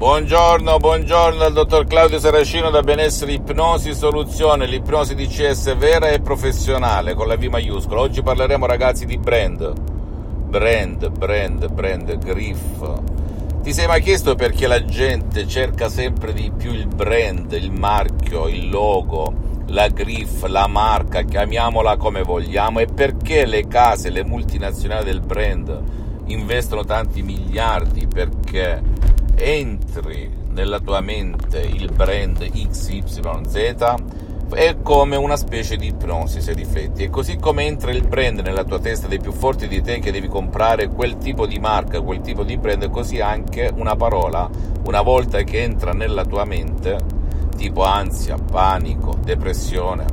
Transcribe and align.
Buongiorno, 0.00 0.78
buongiorno 0.78 1.40
dal 1.40 1.52
dottor 1.52 1.84
Claudio 1.84 2.18
Saracino 2.18 2.70
da 2.70 2.80
Benessere 2.80 3.32
Ipnosi 3.32 3.92
Soluzione, 3.92 4.64
l'ipnosi 4.64 5.14
di 5.14 5.26
CS 5.26 5.76
vera 5.76 6.08
e 6.08 6.22
professionale 6.22 7.12
con 7.12 7.26
la 7.26 7.36
V 7.36 7.42
maiuscola. 7.42 8.00
Oggi 8.00 8.22
parleremo 8.22 8.64
ragazzi 8.64 9.04
di 9.04 9.18
brand, 9.18 9.78
brand, 9.78 11.10
brand, 11.10 11.70
brand, 11.70 12.16
griff. 12.16 12.82
Ti 13.62 13.72
sei 13.74 13.86
mai 13.86 14.00
chiesto 14.00 14.34
perché 14.36 14.66
la 14.66 14.82
gente 14.86 15.46
cerca 15.46 15.90
sempre 15.90 16.32
di 16.32 16.50
più 16.50 16.72
il 16.72 16.86
brand, 16.86 17.52
il 17.52 17.70
marchio, 17.70 18.48
il 18.48 18.70
logo, 18.70 19.34
la 19.66 19.88
griff, 19.88 20.44
la 20.46 20.66
marca, 20.66 21.24
chiamiamola 21.24 21.98
come 21.98 22.22
vogliamo, 22.22 22.78
e 22.78 22.86
perché 22.86 23.44
le 23.44 23.68
case, 23.68 24.08
le 24.08 24.24
multinazionali 24.24 25.04
del 25.04 25.20
brand 25.20 25.82
investono 26.24 26.86
tanti 26.86 27.20
miliardi? 27.20 28.06
Perché 28.06 28.96
entri 29.40 30.30
nella 30.48 30.80
tua 30.80 31.00
mente 31.00 31.60
il 31.60 31.90
brand 31.92 32.48
XYZ 32.50 33.94
è 34.50 34.76
come 34.82 35.16
una 35.16 35.36
specie 35.36 35.76
di 35.76 35.88
ipnosi 35.88 36.40
se 36.40 36.52
rifletti 36.52 37.04
e 37.04 37.10
così 37.10 37.36
come 37.36 37.66
entra 37.66 37.92
il 37.92 38.06
brand 38.06 38.40
nella 38.40 38.64
tua 38.64 38.80
testa 38.80 39.06
dei 39.06 39.20
più 39.20 39.32
forti 39.32 39.68
di 39.68 39.80
te 39.80 40.00
che 40.00 40.10
devi 40.10 40.26
comprare 40.26 40.88
quel 40.88 41.18
tipo 41.18 41.46
di 41.46 41.58
marca, 41.58 42.00
quel 42.00 42.20
tipo 42.20 42.42
di 42.42 42.58
brand, 42.58 42.90
così 42.90 43.20
anche 43.20 43.70
una 43.74 43.94
parola 43.94 44.48
una 44.86 45.02
volta 45.02 45.42
che 45.42 45.62
entra 45.62 45.92
nella 45.92 46.24
tua 46.24 46.44
mente 46.44 46.98
tipo 47.56 47.84
ansia, 47.84 48.36
panico, 48.36 49.16
depressione, 49.22 50.04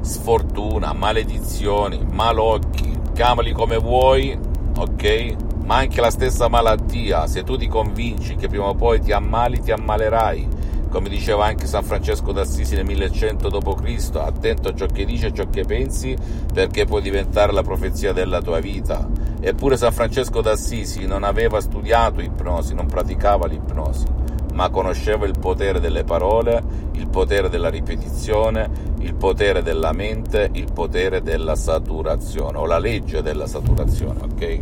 sfortuna, 0.00 0.92
maledizioni, 0.92 2.06
malocchi, 2.10 3.00
chiamali 3.12 3.52
come 3.52 3.76
vuoi, 3.76 4.38
ok? 4.78 5.45
Ma 5.66 5.78
anche 5.78 6.00
la 6.00 6.10
stessa 6.10 6.48
malattia, 6.48 7.26
se 7.26 7.42
tu 7.42 7.56
ti 7.56 7.66
convinci 7.66 8.36
che 8.36 8.46
prima 8.46 8.68
o 8.68 8.74
poi 8.74 9.00
ti 9.00 9.10
ammali, 9.10 9.60
ti 9.60 9.72
ammalerai. 9.72 10.48
Come 10.88 11.08
diceva 11.08 11.46
anche 11.46 11.66
San 11.66 11.82
Francesco 11.82 12.30
d'Assisi 12.30 12.76
nel 12.76 12.84
1100 12.84 13.48
d.C., 13.48 14.10
attento 14.14 14.68
a 14.68 14.74
ciò 14.74 14.86
che 14.86 15.04
dici 15.04 15.26
e 15.26 15.34
ciò 15.34 15.48
che 15.50 15.64
pensi, 15.64 16.16
perché 16.54 16.84
può 16.84 17.00
diventare 17.00 17.52
la 17.52 17.64
profezia 17.64 18.12
della 18.12 18.40
tua 18.40 18.60
vita. 18.60 19.08
Eppure 19.40 19.76
San 19.76 19.92
Francesco 19.92 20.40
d'Assisi 20.40 21.04
non 21.04 21.24
aveva 21.24 21.60
studiato 21.60 22.20
ipnosi, 22.20 22.72
non 22.72 22.86
praticava 22.86 23.48
l'ipnosi, 23.48 24.06
ma 24.54 24.70
conosceva 24.70 25.26
il 25.26 25.36
potere 25.36 25.80
delle 25.80 26.04
parole, 26.04 26.62
il 26.92 27.08
potere 27.08 27.48
della 27.48 27.70
ripetizione, 27.70 28.70
il 29.00 29.14
potere 29.16 29.62
della 29.62 29.92
mente, 29.92 30.48
il 30.52 30.70
potere 30.72 31.22
della 31.22 31.56
saturazione, 31.56 32.56
o 32.56 32.66
la 32.66 32.78
legge 32.78 33.20
della 33.20 33.48
saturazione, 33.48 34.20
ok? 34.22 34.58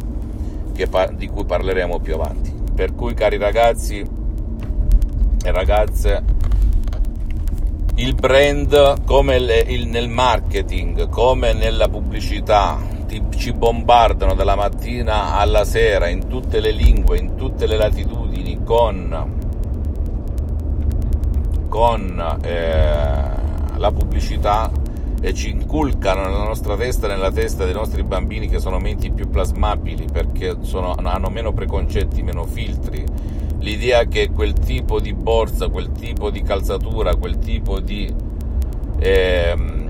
Pa- 0.88 1.06
di 1.06 1.28
cui 1.28 1.44
parleremo 1.44 2.00
più 2.00 2.14
avanti. 2.14 2.52
Per 2.74 2.94
cui, 2.94 3.14
cari 3.14 3.38
ragazzi 3.38 4.04
e 5.42 5.50
ragazze, 5.50 6.24
il 7.96 8.14
brand 8.14 9.04
come 9.04 9.38
le, 9.38 9.58
il, 9.68 9.86
nel 9.86 10.08
marketing, 10.08 11.08
come 11.08 11.52
nella 11.52 11.88
pubblicità, 11.88 12.80
ti, 13.06 13.22
ci 13.36 13.52
bombardano 13.52 14.34
dalla 14.34 14.56
mattina 14.56 15.36
alla 15.36 15.64
sera 15.64 16.08
in 16.08 16.26
tutte 16.26 16.58
le 16.58 16.72
lingue, 16.72 17.18
in 17.18 17.36
tutte 17.36 17.66
le 17.66 17.76
latitudini 17.76 18.62
con, 18.64 19.32
con 21.68 22.38
eh, 22.42 23.76
la 23.76 23.92
pubblicità 23.92 24.70
e 25.24 25.32
ci 25.32 25.48
inculcano 25.48 26.24
nella 26.24 26.44
nostra 26.44 26.76
testa 26.76 27.08
nella 27.08 27.32
testa 27.32 27.64
dei 27.64 27.72
nostri 27.72 28.02
bambini 28.02 28.46
che 28.46 28.60
sono 28.60 28.78
menti 28.78 29.10
più 29.10 29.30
plasmabili 29.30 30.04
perché 30.12 30.56
sono, 30.60 30.94
hanno 30.98 31.30
meno 31.30 31.54
preconcetti, 31.54 32.22
meno 32.22 32.44
filtri. 32.44 33.02
L'idea 33.60 34.04
che 34.04 34.28
quel 34.28 34.52
tipo 34.52 35.00
di 35.00 35.14
borsa, 35.14 35.70
quel 35.70 35.92
tipo 35.92 36.28
di 36.28 36.42
calzatura, 36.42 37.16
quel 37.16 37.38
tipo 37.38 37.80
di, 37.80 38.14
ehm, 38.98 39.86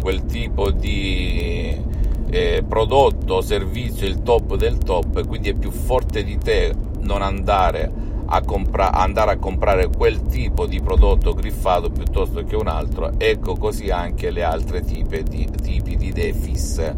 quel 0.00 0.24
tipo 0.24 0.72
di 0.72 1.80
eh, 2.28 2.64
prodotto 2.66 3.34
o 3.34 3.40
servizio 3.40 4.04
è 4.04 4.10
il 4.10 4.24
top 4.24 4.56
del 4.56 4.78
top 4.78 5.24
quindi 5.28 5.50
è 5.50 5.54
più 5.54 5.70
forte 5.70 6.24
di 6.24 6.36
te 6.38 6.74
non 7.02 7.22
andare 7.22 7.90
a 8.30 8.42
compra- 8.42 8.92
andare 8.92 9.32
a 9.32 9.36
comprare 9.38 9.88
quel 9.88 10.26
tipo 10.26 10.66
di 10.66 10.80
prodotto 10.80 11.32
griffato 11.32 11.90
piuttosto 11.90 12.44
che 12.44 12.56
un 12.56 12.68
altro, 12.68 13.12
ecco 13.16 13.56
così 13.56 13.90
anche 13.90 14.30
le 14.30 14.42
altre 14.42 14.82
tipi 14.82 15.22
di, 15.22 15.48
tipi 15.50 15.96
di 15.96 16.12
defis, 16.12 16.92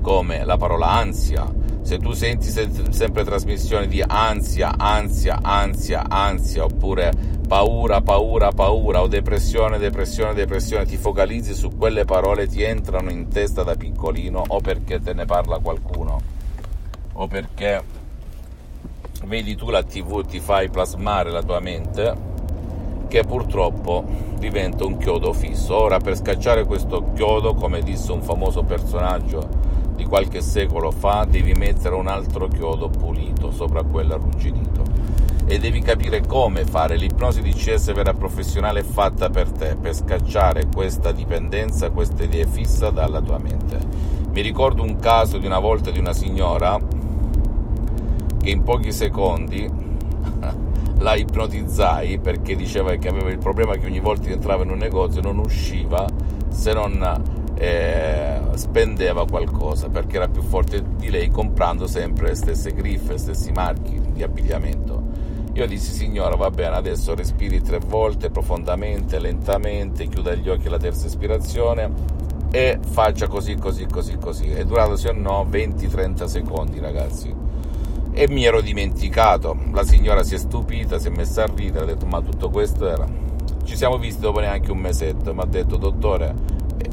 come 0.00 0.44
la 0.44 0.56
parola 0.56 0.90
ansia. 0.90 1.64
Se 1.82 1.98
tu 1.98 2.12
senti 2.12 2.48
se- 2.48 2.68
sempre 2.90 3.24
trasmissioni 3.24 3.86
di 3.86 4.02
ansia, 4.04 4.74
ansia, 4.76 5.38
ansia, 5.40 6.04
ansia, 6.08 6.64
oppure 6.64 7.12
paura, 7.46 8.00
paura, 8.00 8.50
paura, 8.50 9.02
o 9.02 9.06
depressione, 9.06 9.78
depressione, 9.78 10.34
depressione, 10.34 10.84
ti 10.84 10.96
focalizzi 10.96 11.54
su 11.54 11.76
quelle 11.76 12.04
parole, 12.04 12.48
ti 12.48 12.62
entrano 12.62 13.10
in 13.10 13.28
testa 13.28 13.62
da 13.62 13.76
piccolino, 13.76 14.42
o 14.48 14.60
perché 14.60 15.00
te 15.00 15.12
ne 15.14 15.26
parla 15.26 15.58
qualcuno, 15.58 16.20
o 17.12 17.26
perché 17.28 17.82
vedi 19.24 19.54
tu 19.56 19.70
la 19.70 19.82
tv 19.82 20.24
ti 20.24 20.40
fai 20.40 20.68
plasmare 20.68 21.30
la 21.30 21.42
tua 21.42 21.60
mente 21.60 22.34
che 23.08 23.24
purtroppo 23.24 24.04
diventa 24.38 24.84
un 24.84 24.98
chiodo 24.98 25.32
fisso. 25.32 25.74
Ora 25.74 25.98
per 25.98 26.16
scacciare 26.16 26.64
questo 26.64 27.12
chiodo, 27.14 27.54
come 27.54 27.82
disse 27.82 28.12
un 28.12 28.22
famoso 28.22 28.62
personaggio 28.62 29.48
di 29.94 30.04
qualche 30.04 30.42
secolo 30.42 30.90
fa, 30.90 31.24
devi 31.28 31.52
mettere 31.52 31.94
un 31.94 32.06
altro 32.06 32.48
chiodo 32.48 32.88
pulito 32.88 33.50
sopra 33.50 33.82
quello 33.82 34.14
arrugginito. 34.14 34.82
E 35.46 35.58
devi 35.58 35.80
capire 35.80 36.26
come 36.26 36.64
fare. 36.64 36.96
L'ipnosi 36.96 37.40
di 37.40 37.52
CS 37.52 37.92
vera 37.92 38.12
professionale 38.12 38.80
è 38.80 38.84
fatta 38.84 39.30
per 39.30 39.50
te, 39.50 39.76
per 39.76 39.94
scacciare 39.94 40.66
questa 40.66 41.12
dipendenza, 41.12 41.90
questa 41.90 42.24
idea 42.24 42.46
fissa 42.46 42.90
dalla 42.90 43.20
tua 43.20 43.38
mente. 43.38 43.78
Mi 44.30 44.40
ricordo 44.40 44.82
un 44.82 44.96
caso 44.96 45.38
di 45.38 45.46
una 45.46 45.60
volta 45.60 45.90
di 45.90 45.98
una 45.98 46.12
signora 46.12 46.78
che 48.46 48.52
in 48.52 48.62
pochi 48.62 48.92
secondi 48.92 49.68
la 50.98 51.14
ipnotizzai 51.16 52.20
perché 52.20 52.54
diceva 52.54 52.94
che 52.94 53.08
aveva 53.08 53.28
il 53.30 53.38
problema 53.38 53.74
che 53.74 53.86
ogni 53.86 53.98
volta 53.98 54.28
che 54.28 54.34
entrava 54.34 54.62
in 54.62 54.70
un 54.70 54.78
negozio 54.78 55.20
non 55.20 55.38
usciva 55.38 56.06
se 56.48 56.72
non 56.72 57.54
eh, 57.56 58.40
spendeva 58.54 59.26
qualcosa 59.26 59.88
perché 59.88 60.16
era 60.16 60.28
più 60.28 60.42
forte 60.42 60.80
di 60.96 61.10
lei 61.10 61.28
comprando 61.28 61.88
sempre 61.88 62.28
le 62.28 62.34
stesse 62.36 62.72
griffe, 62.72 63.14
gli 63.14 63.18
stessi 63.18 63.50
marchi 63.50 64.00
di 64.12 64.22
abbigliamento. 64.22 65.02
Io 65.54 65.66
dissi 65.66 65.92
signora 65.92 66.36
va 66.36 66.50
bene 66.50 66.76
adesso 66.76 67.16
respiri 67.16 67.60
tre 67.62 67.80
volte 67.84 68.30
profondamente, 68.30 69.18
lentamente, 69.18 70.06
chiuda 70.06 70.34
gli 70.34 70.48
occhi 70.48 70.68
alla 70.68 70.78
terza 70.78 71.06
ispirazione 71.06 71.90
e 72.52 72.78
faccia 72.88 73.26
così 73.26 73.56
così 73.56 73.86
così 73.86 74.16
così. 74.18 74.50
È 74.50 74.64
durato 74.64 74.94
se 74.94 75.10
no 75.10 75.44
20-30 75.50 76.26
secondi 76.26 76.78
ragazzi 76.78 77.45
e 78.18 78.26
mi 78.30 78.46
ero 78.46 78.62
dimenticato. 78.62 79.54
La 79.72 79.84
signora 79.84 80.22
si 80.22 80.36
è 80.36 80.38
stupita, 80.38 80.98
si 80.98 81.08
è 81.08 81.10
messa 81.10 81.42
a 81.42 81.50
ridere, 81.54 81.84
ha 81.84 81.86
detto 81.86 82.06
ma 82.06 82.22
tutto 82.22 82.48
questo 82.48 82.88
era. 82.88 83.06
Ci 83.62 83.76
siamo 83.76 83.98
visti 83.98 84.22
dopo 84.22 84.40
neanche 84.40 84.72
un 84.72 84.78
mesetto, 84.78 85.34
mi 85.34 85.42
ha 85.42 85.44
detto 85.44 85.76
dottore, 85.76 86.34
eh, 86.78 86.88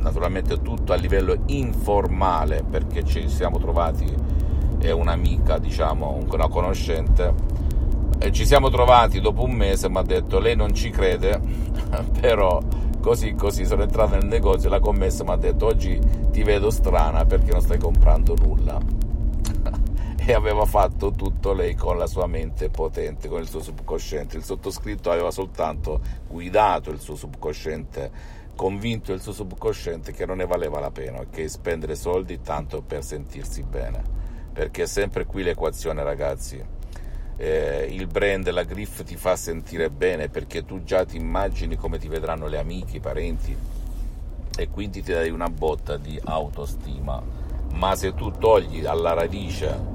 naturalmente 0.00 0.60
tutto 0.62 0.92
a 0.92 0.96
livello 0.96 1.36
informale 1.46 2.64
perché 2.68 3.04
ci 3.04 3.28
siamo 3.28 3.58
trovati, 3.58 4.12
è 4.80 4.90
un'amica, 4.90 5.58
diciamo, 5.58 6.24
una 6.28 6.48
conoscente, 6.48 7.32
e 8.18 8.32
ci 8.32 8.44
siamo 8.44 8.68
trovati 8.68 9.20
dopo 9.20 9.44
un 9.44 9.52
mese, 9.52 9.88
mi 9.88 9.98
ha 9.98 10.02
detto 10.02 10.40
lei 10.40 10.56
non 10.56 10.74
ci 10.74 10.90
crede, 10.90 11.40
però 12.20 12.60
così 13.00 13.34
così 13.34 13.64
sono 13.64 13.82
entrato 13.82 14.16
nel 14.16 14.26
negozio 14.26 14.68
e 14.68 14.70
la 14.72 14.80
commessa 14.80 15.22
mi 15.22 15.30
ha 15.30 15.36
detto 15.36 15.66
oggi 15.66 16.00
ti 16.32 16.42
vedo 16.42 16.70
strana 16.70 17.26
perché 17.26 17.52
non 17.52 17.60
stai 17.60 17.78
comprando 17.78 18.34
nulla 18.34 19.03
e 20.26 20.32
aveva 20.32 20.64
fatto 20.64 21.12
tutto 21.12 21.52
lei 21.52 21.74
con 21.74 21.98
la 21.98 22.06
sua 22.06 22.26
mente 22.26 22.70
potente, 22.70 23.28
con 23.28 23.40
il 23.40 23.48
suo 23.48 23.60
subconsciente. 23.60 24.36
Il 24.36 24.44
sottoscritto 24.44 25.10
aveva 25.10 25.30
soltanto 25.30 26.00
guidato 26.26 26.90
il 26.90 26.98
suo 26.98 27.14
subconsciente, 27.14 28.10
convinto 28.56 29.12
il 29.12 29.20
suo 29.20 29.32
subconsciente 29.32 30.12
che 30.12 30.24
non 30.24 30.38
ne 30.38 30.46
valeva 30.46 30.80
la 30.80 30.90
pena, 30.90 31.26
che 31.30 31.48
spendere 31.48 31.94
soldi 31.94 32.40
tanto 32.40 32.80
per 32.80 33.04
sentirsi 33.04 33.62
bene. 33.62 34.02
Perché 34.52 34.84
è 34.84 34.86
sempre 34.86 35.26
qui 35.26 35.42
l'equazione, 35.42 36.02
ragazzi. 36.02 36.62
Eh, 37.36 37.88
il 37.90 38.06
brand, 38.06 38.48
la 38.50 38.62
griff 38.62 39.02
ti 39.02 39.16
fa 39.16 39.34
sentire 39.36 39.90
bene 39.90 40.28
perché 40.28 40.64
tu 40.64 40.84
già 40.84 41.04
ti 41.04 41.16
immagini 41.16 41.74
come 41.76 41.98
ti 41.98 42.06
vedranno 42.06 42.46
le 42.46 42.58
amiche, 42.58 42.98
i 42.98 43.00
parenti 43.00 43.56
e 44.56 44.68
quindi 44.70 45.02
ti 45.02 45.12
dai 45.12 45.30
una 45.30 45.50
botta 45.50 45.96
di 45.96 46.18
autostima. 46.22 47.20
Ma 47.72 47.96
se 47.96 48.14
tu 48.14 48.30
togli 48.30 48.86
alla 48.86 49.14
radice 49.14 49.93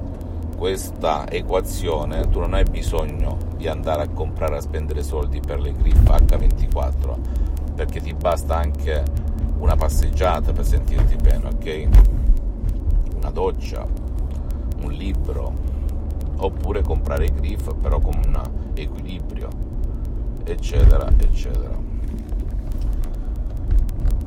questa 0.60 1.26
equazione 1.30 2.28
tu 2.28 2.42
non 2.42 2.54
hai 2.54 2.66
bisogno 2.66 3.38
di 3.56 3.70
andare 3.70 4.02
a 4.02 4.10
comprare 4.10 4.58
a 4.58 4.62
spendere 4.62 5.02
soldi 5.04 5.40
per 5.40 5.62
le 5.62 5.72
griffe 5.72 6.04
H24 6.04 7.16
perché 7.76 8.02
ti 8.02 8.14
basta 8.14 8.58
anche 8.58 9.02
una 9.60 9.78
passeggiata 9.78 10.52
per 10.52 10.66
sentirti 10.66 11.16
bene, 11.16 11.48
ok? 11.48 11.88
Una 13.16 13.30
doccia, 13.32 13.88
un 14.82 14.92
libro, 14.92 15.54
oppure 16.40 16.82
comprare 16.82 17.28
i 17.28 17.34
griff 17.34 17.74
però 17.76 18.00
con 18.00 18.20
un 18.26 18.42
equilibrio 18.74 19.48
eccetera 20.44 21.10
eccetera 21.18 21.78